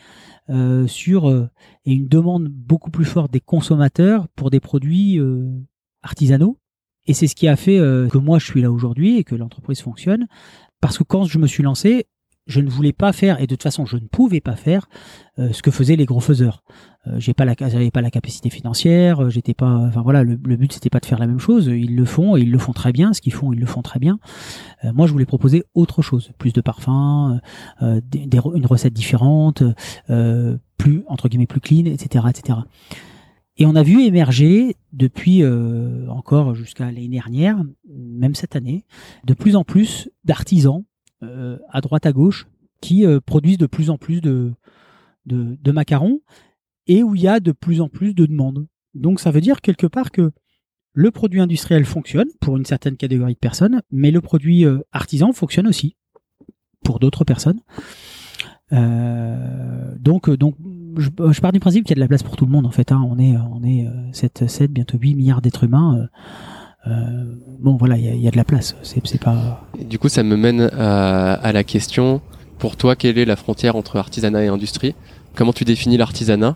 [0.50, 5.20] euh, sur et une demande beaucoup plus forte des consommateurs pour des produits
[6.02, 6.58] artisanaux.
[7.08, 9.80] Et c'est ce qui a fait que moi je suis là aujourd'hui et que l'entreprise
[9.80, 10.28] fonctionne.
[10.82, 12.08] Parce que quand je me suis lancé,
[12.48, 14.88] je ne voulais pas faire, et de toute façon, je ne pouvais pas faire
[15.40, 16.64] euh, ce que faisaient les gros faiseurs.
[17.08, 21.00] Euh, j'ai pas la, capacité financière, euh, j'étais pas, enfin voilà, le, but c'était pas
[21.00, 21.68] de faire la même chose.
[21.68, 23.14] Ils le font et ils le font très bien.
[23.14, 24.20] Ce qu'ils font, ils le font très bien.
[24.84, 27.40] moi, je voulais proposer autre chose, plus de parfums,
[27.82, 29.64] une recette différente,
[30.78, 32.60] plus entre guillemets plus clean, etc., etc.
[33.58, 38.84] Et on a vu émerger depuis euh, encore jusqu'à l'année dernière, même cette année,
[39.24, 40.84] de plus en plus d'artisans
[41.24, 42.48] euh, à droite à gauche
[42.82, 44.54] qui euh, produisent de plus en plus de,
[45.26, 46.20] de, de, macarons
[46.88, 48.68] et où il y a de plus en plus de demandes.
[48.94, 50.34] Donc ça veut dire quelque part que
[50.92, 55.68] le produit industriel fonctionne pour une certaine catégorie de personnes, mais le produit artisan fonctionne
[55.68, 55.98] aussi
[56.86, 57.60] pour d'autres personnes.
[58.72, 60.56] donc, donc
[60.98, 62.66] je, je, pars du principe qu'il y a de la place pour tout le monde
[62.66, 62.92] en fait.
[62.92, 63.06] Hein.
[63.10, 65.98] On est, on est 7, 7, bientôt 8 milliards d'êtres humains.
[65.98, 66.08] Euh,
[66.88, 67.24] euh,
[67.60, 68.76] bon voilà, il y a, y a, de la place.
[68.84, 69.68] C'est pas.
[69.80, 72.22] du coup, ça me mène à, à, la question.
[72.60, 74.96] Pour toi, quelle est la frontière entre artisanat et industrie?
[75.36, 76.56] Comment tu définis l'artisanat?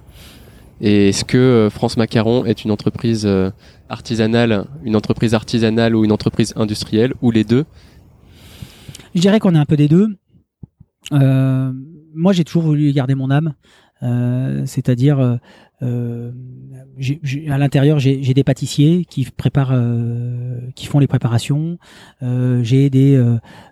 [0.82, 3.52] Et est-ce que euh, France Macaron est une entreprise euh,
[3.90, 7.66] artisanale, une entreprise artisanale ou une entreprise industrielle, ou les deux?
[9.14, 10.08] Je dirais qu'on est un peu des deux.
[11.12, 11.74] Euh,
[12.14, 13.54] moi, j'ai toujours voulu garder mon âme.
[14.02, 15.36] Euh, c'est-à-dire euh,
[15.82, 16.32] euh
[17.50, 19.74] à l'intérieur j'ai des pâtissiers qui préparent
[20.76, 21.78] qui font les préparations.
[22.22, 23.18] J'ai des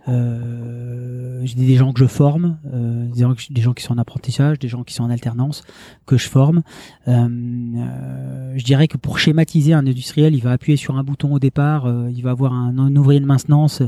[0.07, 5.03] des gens que je forme des gens, qui sont en apprentissage des gens qui sont
[5.03, 5.63] en alternance
[6.05, 6.61] que je forme.
[7.05, 11.93] Je dirais que pour schématiser un industriel il va appuyer sur un bouton au départ
[12.09, 13.83] il va avoir un ouvrier de maintenance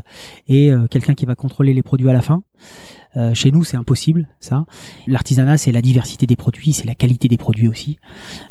[0.50, 2.44] et quelqu'un qui va contrôler les produits à la fin
[3.18, 4.66] euh, chez nous, c'est impossible, ça.
[5.08, 7.98] L'artisanat, c'est la diversité des produits, c'est la qualité des produits aussi,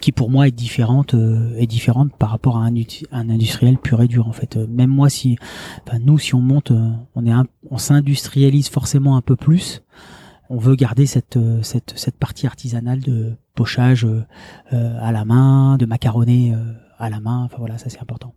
[0.02, 2.74] qui pour moi est différente, euh, est différente par rapport à un,
[3.12, 4.56] un, industriel pur et dur en fait.
[4.56, 5.36] Euh, même moi, si,
[5.86, 6.72] enfin, nous, si on monte,
[7.14, 7.32] on est,
[7.70, 9.82] on s'industrialise forcément un peu plus.
[10.50, 14.06] On veut garder cette, cette, cette partie artisanale de pochage
[14.70, 16.54] à la main, de macaronnés
[16.98, 17.42] à la main.
[17.44, 18.32] Enfin voilà, ça c'est important.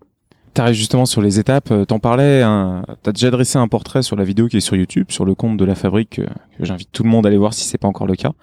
[0.54, 4.18] T'arrives justement sur les étapes, euh, t'en parlais, hein, t'as déjà dressé un portrait sur
[4.18, 6.92] la vidéo qui est sur YouTube, sur le compte de la fabrique, euh, que j'invite
[6.92, 8.34] tout le monde à aller voir si c'est pas encore le cas.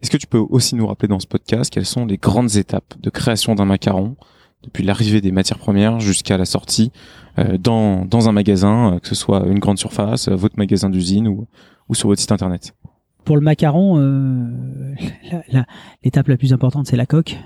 [0.00, 2.94] Est-ce que tu peux aussi nous rappeler dans ce podcast quelles sont les grandes étapes
[3.00, 4.14] de création d'un macaron,
[4.62, 6.92] depuis l'arrivée des matières premières jusqu'à la sortie
[7.40, 11.48] euh, dans, dans un magasin, que ce soit une grande surface, votre magasin d'usine ou,
[11.88, 12.74] ou sur votre site internet?
[13.24, 13.96] Pour le macaron,
[16.04, 17.36] l'étape la, plus importante, c'est la coque.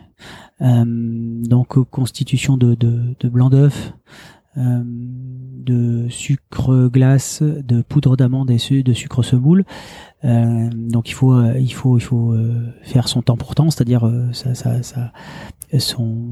[0.63, 3.95] Euh, donc constitution de, de, de blanc d'œuf,
[4.57, 9.65] euh, de sucre glace, de poudre d'amande et de sucre semoule.
[10.25, 13.71] Euh, donc il faut euh, il faut il faut euh, faire son temps pour temps,
[13.71, 15.13] c'est-à-dire ça, ça, ça,
[15.79, 16.29] son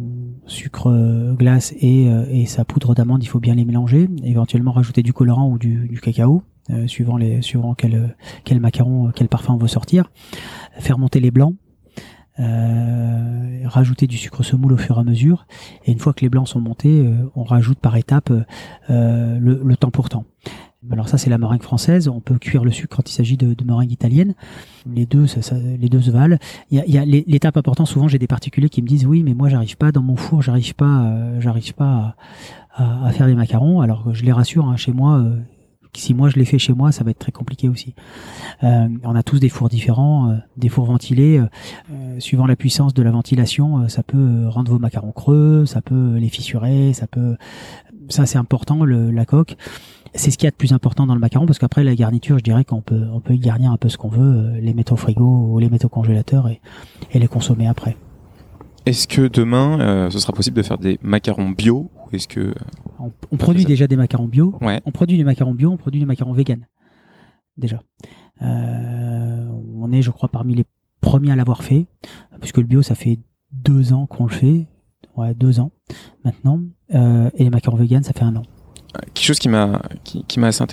[0.47, 5.13] sucre glace et, et sa poudre d'amande, il faut bien les mélanger, éventuellement rajouter du
[5.13, 6.43] colorant ou du, du cacao.
[6.87, 10.11] suivant les suivant quel quel macaron quel parfum on veut sortir
[10.79, 11.55] faire monter les blancs
[12.41, 15.47] euh, rajouter du sucre semoule au fur et à mesure.
[15.85, 18.31] Et une fois que les blancs sont montés, euh, on rajoute par étape
[18.91, 20.25] euh, le, temps pour temps.
[20.91, 22.09] Alors ça c'est la meringue française.
[22.09, 24.35] On peut cuire le sucre quand il s'agit de, de, meringue italienne.
[24.87, 26.39] Les deux, ça, les deux se valent.
[26.71, 27.89] Il y a, y a l'étape importante.
[27.89, 30.41] Souvent j'ai des particuliers qui me disent oui, mais moi j'arrive pas dans mon four,
[30.41, 32.17] j'arrive pas, j'arrive pas
[32.73, 33.81] à, à, faire des macarons.
[33.81, 35.25] Alors je les rassure, hein, chez moi
[35.95, 37.95] si moi je l'ai fait chez moi, ça va être très compliqué aussi.
[38.63, 41.39] Euh, on a tous des fours différents, euh, des fours ventilés.
[41.39, 46.17] Euh, suivant la puissance de la ventilation, ça peut rendre vos macarons creux, ça peut
[46.17, 47.37] les fissurer, ça peut.
[48.09, 49.57] Ça c'est important, la coque.
[50.15, 52.39] C'est ce qu'il y a de plus important dans le macaron parce qu'après la garniture,
[52.39, 54.95] je dirais qu'on peut on peut y garnir un peu ce qu'on veut, les mettre
[54.95, 56.61] au frigo ou les mettre au congélateur et,
[57.13, 57.97] et les consommer après.
[58.87, 62.55] Est-ce que demain, ce sera possible de faire des macarons bio ou est-ce que
[62.99, 64.57] on, produit déjà des macarons bio.
[64.61, 64.81] Ouais.
[64.85, 66.67] On produit des macarons bio, on produit des macarons vegan.
[67.57, 67.83] Déjà.
[68.43, 70.65] Euh, on est, je crois, parmi les
[71.01, 71.87] premiers à l'avoir fait,
[72.41, 73.19] puisque le bio, ça fait
[73.53, 74.67] deux ans qu'on le fait.
[75.17, 75.73] Ouais, deux ans
[76.25, 76.61] maintenant.
[76.95, 78.43] Euh, et les macarons vegan, ça fait un an
[79.15, 80.65] quelque chose qui m'a qui, qui m'a assez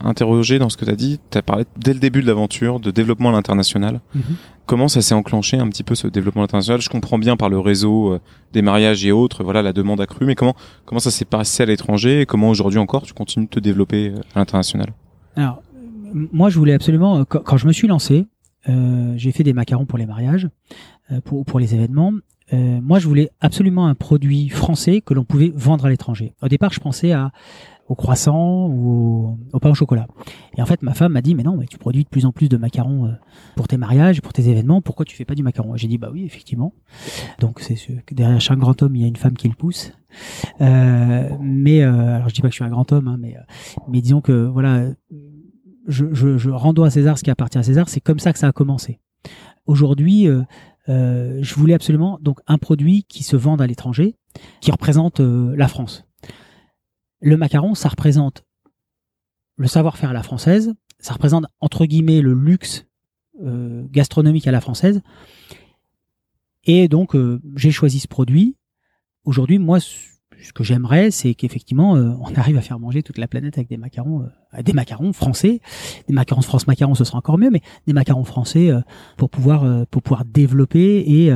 [0.00, 1.20] interrogé dans ce que tu as dit.
[1.30, 4.00] Tu as parlé dès le début de l'aventure de développement à l'international.
[4.14, 4.22] Mhm.
[4.66, 7.58] Comment ça s'est enclenché un petit peu ce développement international Je comprends bien par le
[7.58, 8.20] réseau euh,
[8.52, 11.66] des mariages et autres, voilà la demande accrue, mais comment comment ça s'est passé à
[11.66, 14.92] l'étranger et comment aujourd'hui encore tu continues de te développer euh, à l'international?
[15.36, 15.62] Alors
[16.14, 18.26] moi je voulais absolument euh, quand, je me suis lancé,
[18.68, 20.48] euh, j'ai fait des macarons pour les mariages,
[21.24, 22.12] pour pour les événements
[22.52, 26.34] euh, moi, je voulais absolument un produit français que l'on pouvait vendre à l'étranger.
[26.42, 27.32] Au départ, je pensais à
[27.88, 30.06] au croissant ou au, pain au chocolat.
[30.56, 32.48] Et en fait, ma femme m'a dit, mais non, tu produis de plus en plus
[32.48, 33.12] de macarons euh,
[33.56, 35.76] pour tes mariages, pour tes événements, pourquoi tu fais pas du macaron?
[35.76, 36.72] J'ai dit, bah oui, effectivement.
[37.40, 37.62] Donc,
[38.10, 39.92] derrière chaque grand homme, il y a une femme qui le pousse.
[40.62, 44.22] Euh, mais, alors je dis pas que je suis un grand homme, hein, mais, disons
[44.22, 44.86] que, voilà,
[45.86, 48.48] je, je, je à César ce qui appartient à César, c'est comme ça que ça
[48.48, 48.98] a commencé.
[49.66, 50.26] Aujourd'hui,
[50.88, 54.16] euh, je voulais absolument donc un produit qui se vende à l'étranger,
[54.60, 56.04] qui représente euh, la France.
[57.20, 58.44] Le macaron, ça représente
[59.56, 62.86] le savoir-faire à la française, ça représente entre guillemets le luxe
[63.42, 65.00] euh, gastronomique à la française.
[66.64, 67.14] Et donc
[67.56, 68.56] j'ai choisi ce produit.
[69.24, 69.78] Aujourd'hui, moi,
[70.42, 73.68] ce que j'aimerais, c'est qu'effectivement, euh, on arrive à faire manger toute la planète avec
[73.68, 74.22] des macarons,
[74.56, 75.60] euh, des macarons français,
[76.08, 78.80] des macarons France macarons, ce sera encore mieux, mais des macarons français euh,
[79.16, 81.32] pour pouvoir pour pouvoir développer et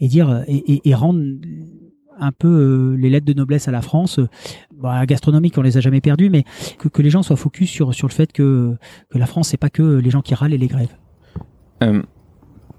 [0.00, 1.22] et dire et, et, rendre
[2.18, 4.20] un peu les lettres de noblesse à la France.
[4.76, 6.44] Bah, gastronomique, on les a jamais perdues, mais
[6.78, 8.76] que, que les gens soient focus sur sur le fait que
[9.10, 10.96] que la France, c'est pas que les gens qui râlent et les grèves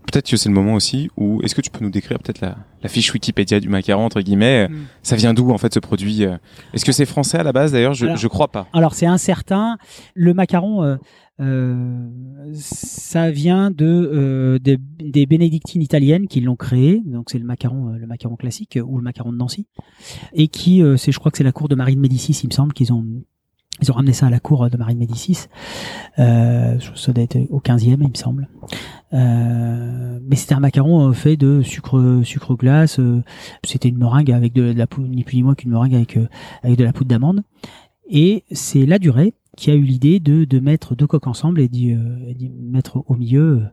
[0.06, 2.58] peut-être que c'est le moment aussi où est-ce que tu peux nous décrire peut-être la,
[2.82, 4.68] la, fiche Wikipédia du macaron entre guillemets?
[4.68, 4.76] Mm.
[5.04, 6.38] Ça vient d'où en fait ce produit euh?
[6.74, 7.94] Est-ce que c'est français à la base d'ailleurs?
[7.94, 8.68] Je, je crois pas.
[8.74, 9.78] Alors c'est incertain.
[10.14, 10.96] Le macaron, euh,
[11.42, 12.08] euh,
[12.54, 17.02] ça vient de euh, des, des, bénédictines italiennes qui l'ont créé.
[17.06, 19.68] Donc c'est le macaron, le macaron classique ou le macaron de Nancy,
[20.34, 22.54] et qui, c'est, je crois que c'est la cour de Marie de Médicis, il me
[22.54, 23.06] semble qu'ils ont
[23.82, 25.48] ils ont ramené ça à la cour de Marie de Médicis.
[26.20, 28.48] Euh, ça doit être au 15e, il me semble.
[29.14, 33.00] Euh, mais c'était un macaron euh, fait de sucre, sucre glace.
[33.00, 33.22] Euh,
[33.64, 36.18] c'était une meringue avec de, la poudre, ni plus ni moins qu'une meringue avec,
[36.64, 37.44] avec de la poudre d'amande.
[38.10, 41.68] Et c'est la durée qui a eu l'idée de, de mettre deux coques ensemble et
[41.68, 41.96] d'y
[42.60, 43.64] mettre au milieu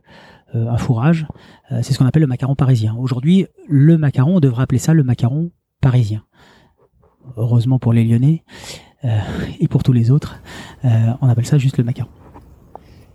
[0.53, 1.27] un fourrage.
[1.69, 2.95] c'est ce qu'on appelle le macaron parisien.
[2.97, 6.23] Aujourd'hui, le macaron, on devrait appeler ça le macaron parisien.
[7.37, 8.43] Heureusement pour les Lyonnais.
[9.05, 9.19] Euh,
[9.59, 10.39] et pour tous les autres,
[10.85, 10.89] euh,
[11.21, 12.09] on appelle ça juste le macaron.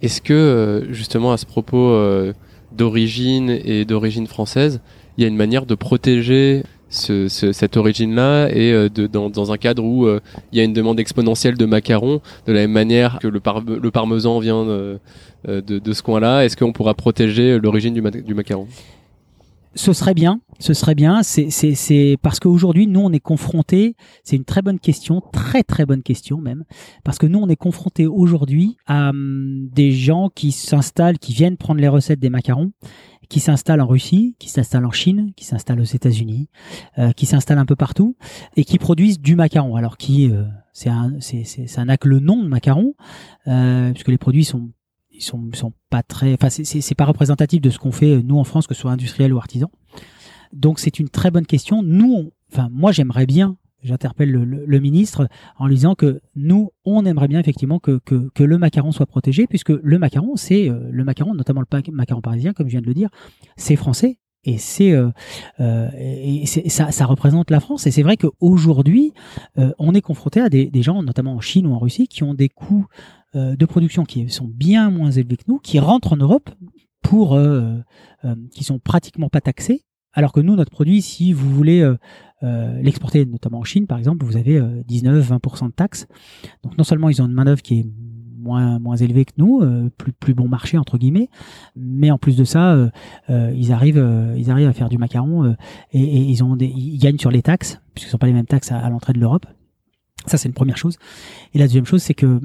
[0.02, 1.96] Est-ce que euh, justement à ce propos
[2.72, 4.80] d'origine et d'origine française,
[5.16, 9.56] il y a une manière de protéger ce, cette origine-là et de, dans, dans, un
[9.56, 13.28] cadre où il y a une demande exponentielle de macarons, de la même manière que
[13.28, 13.40] le,
[13.82, 15.00] le parmesan vient de,
[15.46, 18.68] de, de ce coin-là, est-ce qu'on pourra protéger l'origine du, du macaron?
[19.74, 21.22] Ce serait bien, ce serait bien.
[21.22, 23.96] C'est, parce qu'aujourd'hui, nous, on est confronté.
[24.24, 26.64] C'est une très bonne question, très très bonne question même,
[27.04, 31.56] parce que nous, on est confronté aujourd'hui à hum, des gens qui s'installent, qui viennent
[31.56, 32.72] prendre les recettes des macarons,
[33.28, 36.48] qui s'installent en Russie, qui s'installent en Chine, qui s'installent aux États-Unis,
[36.98, 38.16] euh, qui s'installent un peu partout
[38.56, 39.76] et qui produisent du macaron.
[39.76, 42.94] Alors qui euh, c'est un, ça le nom de macaron,
[43.46, 44.70] euh, puisque les produits sont
[45.10, 48.44] ils sont, sont pas très, enfin c'est pas représentatif de ce qu'on fait nous en
[48.44, 49.68] France, que ce soit industriel ou artisan.
[50.52, 51.82] Donc c'est une très bonne question.
[51.82, 57.28] Nous, enfin moi j'aimerais bien, j'interpelle le, ministre en lui disant que nous on aimerait
[57.28, 61.04] bien effectivement que, que, que le macaron soit protégé, puisque le macaron c'est euh, le
[61.04, 63.10] macaron, notamment le macaron parisien comme je viens de le dire,
[63.56, 65.10] c'est français et c'est euh,
[65.58, 65.88] euh
[66.44, 69.12] ça, ça, représente la France et c'est vrai qu'aujourd'hui
[69.58, 72.22] euh, on est confronté à des, des, gens notamment en Chine ou en Russie qui
[72.22, 72.86] ont des coûts
[73.34, 76.48] euh, de production qui sont bien moins élevés que nous, qui rentrent en Europe
[77.02, 77.74] pour euh,
[78.24, 79.84] euh, qui sont pratiquement pas taxés,
[80.18, 81.88] alors que nous notre produit, si vous voulez
[82.42, 86.08] l'exporter notamment en Chine par exemple, vous avez 19-20% de taxes.
[86.64, 87.86] Donc non seulement ils ont une main d'œuvre qui est
[88.36, 89.62] moins moins élevée que nous,
[89.96, 91.28] plus plus bon marché entre guillemets,
[91.76, 92.90] mais en plus de ça,
[93.28, 95.54] ils arrivent ils arrivent à faire du macaron
[95.92, 98.44] et, ils ont des, ils gagnent sur les taxes puisque ce sont pas les mêmes
[98.44, 99.46] taxes à l'entrée de l'Europe.
[100.26, 100.98] Ça c'est une première chose.
[101.54, 102.40] Et la deuxième chose c'est que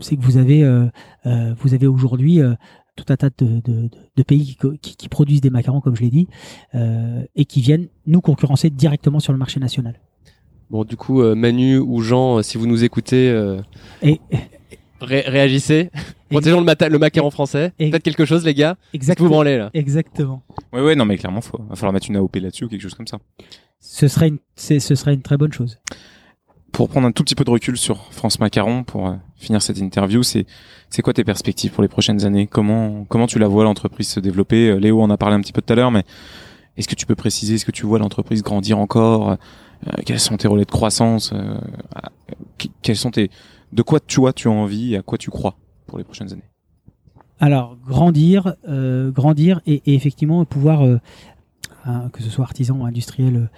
[0.00, 0.62] c'est que vous avez,
[1.24, 2.40] vous avez aujourd'hui
[2.96, 6.10] tout un tas de, de, de pays qui, qui, produisent des macarons, comme je l'ai
[6.10, 6.28] dit,
[6.74, 10.00] et qui viennent nous concurrencer directement sur le marché national.
[10.70, 13.28] Bon, du coup, Manu ou Jean, si vous nous écoutez,
[14.02, 14.20] et,
[15.00, 15.90] réagissez.
[16.30, 17.72] Protégeons le, le macaron français.
[17.78, 18.76] Faites quelque chose, les gars.
[18.92, 19.28] Exactement.
[19.28, 19.70] Vous branlez là.
[19.74, 20.42] Exactement.
[20.72, 22.94] Ouais, ouais, non, mais clairement, faut, va falloir mettre une AOP là-dessus ou quelque chose
[22.94, 23.18] comme ça.
[23.80, 25.78] Ce serait une, ce serait une très bonne chose.
[26.76, 29.78] Pour prendre un tout petit peu de recul sur France Macaron, pour euh, finir cette
[29.78, 30.44] interview, c'est,
[31.02, 32.46] quoi tes perspectives pour les prochaines années?
[32.46, 34.68] Comment, comment tu la vois l'entreprise se développer?
[34.68, 36.04] Euh, Léo en a parlé un petit peu tout à l'heure, mais
[36.76, 39.30] est-ce que tu peux préciser Est-ce que tu vois l'entreprise grandir encore?
[39.30, 39.36] Euh,
[40.04, 41.32] Quels sont tes relais de croissance?
[41.32, 41.62] De
[43.82, 46.50] quoi tu tu as envie et à quoi tu crois pour les prochaines années?
[47.40, 50.82] Alors, grandir, grandir et, effectivement pouvoir,
[52.12, 53.48] que ce soit artisan ou industriel,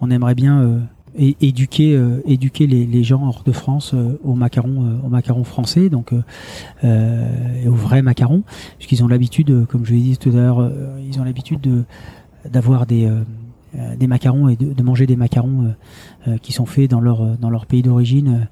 [0.00, 3.94] on aimerait bien éduquer, éduquer les, gens hors de France
[4.24, 6.12] au macaron, au macaron français, donc
[6.82, 8.02] et au vrai
[8.78, 10.72] puisqu'ils ont l'habitude, comme je l'ai dit tout à l'heure,
[11.06, 11.84] ils ont l'habitude de
[12.50, 13.08] d'avoir des
[13.78, 17.38] euh, des macarons et de, manger des macarons euh, euh, qui sont faits dans leur
[17.38, 18.48] dans leur pays d'origine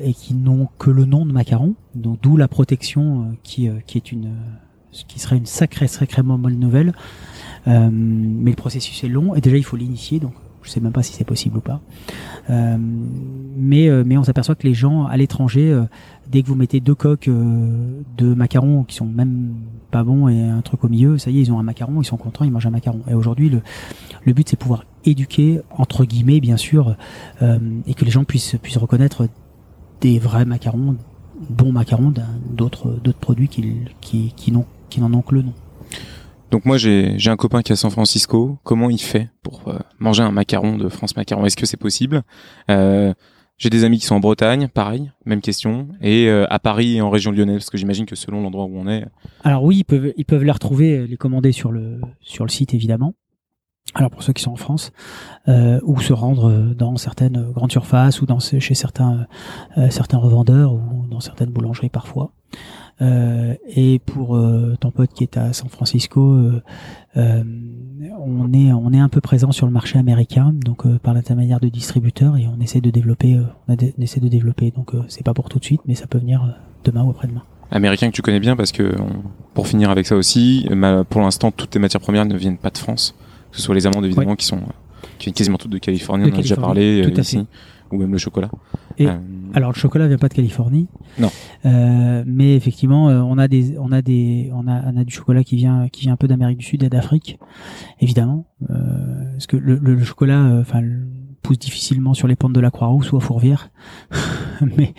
[0.00, 1.76] et qui n'ont que le nom de macarons.
[1.94, 4.32] Donc d'où la protection qui qui est une
[4.90, 6.94] qui serait une sacrée sacrément bonne nouvelle.
[7.66, 10.32] mais le processus est long et déjà il faut l'initier donc
[10.66, 11.80] je sais même pas si c'est possible ou pas.
[12.50, 15.84] Euh, mais, euh, mais on s'aperçoit que les gens à l'étranger, euh,
[16.28, 19.54] dès que vous mettez deux coques de macarons qui sont même
[19.90, 22.04] pas bons et un truc au milieu, ça y est, ils ont un macaron, ils
[22.04, 23.00] sont contents, ils mangent un macaron.
[23.08, 26.96] Et aujourd'hui, le, but c'est pouvoir éduquer, entre guillemets bien sûr,
[27.40, 29.28] et que les gens puissent, puissent reconnaître
[30.00, 30.96] des vrais macarons,
[31.48, 32.12] bons macarons
[32.50, 35.52] d'autres produits qui, qui, qui n'en ont que le nom.
[36.50, 38.58] Donc moi j'ai un copain qui est à San Francisco.
[38.62, 41.44] Comment il fait pour euh, manger un macaron de France Macaron?
[41.44, 42.22] Est-ce que c'est possible?
[42.70, 43.12] Euh,
[43.58, 47.00] J'ai des amis qui sont en Bretagne, pareil, même question, et euh, à Paris et
[47.00, 49.06] en région lyonnaise, parce que j'imagine que selon l'endroit où on est.
[49.44, 52.74] Alors oui, ils peuvent ils peuvent les retrouver, les commander sur le sur le site
[52.74, 53.14] évidemment.
[53.94, 54.92] Alors pour ceux qui sont en France,
[55.48, 59.26] ou se rendre dans certaines grandes surfaces ou dans chez certains
[59.90, 62.32] certains revendeurs ou dans certaines boulangeries parfois.
[63.02, 66.62] Euh, et pour euh, ton pote qui est à San Francisco, euh,
[67.14, 71.68] on est on est un peu présent sur le marché américain, donc par l'intermédiaire de
[71.68, 74.70] distributeurs et on essaie de développer, on, essaie de développer.
[74.70, 77.42] Donc c'est pas pour tout de suite, mais ça peut venir demain ou après-demain.
[77.70, 78.94] Américain que tu connais bien parce que
[79.52, 80.68] pour finir avec ça aussi,
[81.10, 83.14] pour l'instant toutes les matières premières ne viennent pas de France,
[83.50, 84.60] que ce soit les amandes évidemment qui sont
[85.18, 87.46] qui viennent quasiment toutes de Californie, on en a déjà parlé ici,
[87.92, 88.50] ou même le chocolat.
[88.98, 89.08] Et
[89.54, 90.88] alors le chocolat vient pas de Californie.
[91.18, 91.30] Non.
[91.64, 95.12] Euh, mais effectivement, euh, on a des, on a des, on a, on a du
[95.12, 97.38] chocolat qui vient, qui vient un peu d'Amérique du Sud et d'Afrique,
[98.00, 100.82] évidemment, euh, parce que le, le, chocolat, euh, enfin,
[101.42, 103.70] pousse difficilement sur les pentes de la Croix-Rousse ou à Fourvière.
[104.60, 104.94] mais,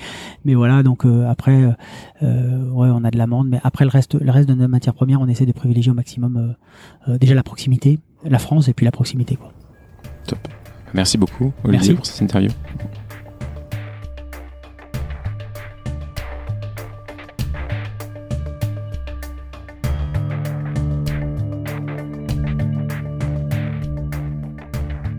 [0.45, 1.75] mais voilà, donc après, ouais,
[2.21, 5.27] on a de l'amande, mais après le reste, le reste de nos matières premières, on
[5.27, 6.55] essaie de privilégier au maximum
[7.07, 9.51] déjà la proximité, la France et puis la proximité, quoi.
[10.25, 10.39] Top.
[10.93, 12.49] Merci beaucoup, Olivier, pour cette interview.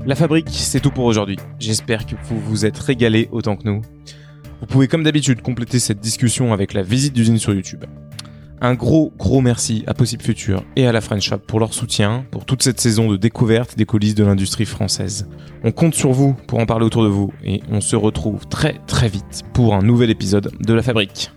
[0.09, 1.37] La fabrique, c'est tout pour aujourd'hui.
[1.59, 3.83] J'espère que vous vous êtes régalé autant que nous.
[4.61, 7.85] Vous pouvez comme d'habitude compléter cette discussion avec la visite d'usine sur YouTube.
[8.61, 12.25] Un gros gros merci à Possible Future et à la French Shop pour leur soutien,
[12.31, 15.29] pour toute cette saison de découverte des coulisses de l'industrie française.
[15.63, 18.81] On compte sur vous pour en parler autour de vous et on se retrouve très
[18.87, 21.31] très vite pour un nouvel épisode de La Fabrique.